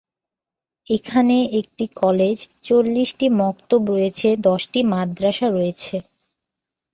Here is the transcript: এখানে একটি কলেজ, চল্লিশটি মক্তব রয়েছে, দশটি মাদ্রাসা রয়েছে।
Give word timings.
এখানে 0.87 1.37
একটি 1.59 1.85
কলেজ, 2.01 2.37
চল্লিশটি 2.63 3.27
মক্তব 3.41 3.81
রয়েছে, 3.91 4.27
দশটি 4.47 4.79
মাদ্রাসা 4.91 5.47
রয়েছে। 5.49 5.95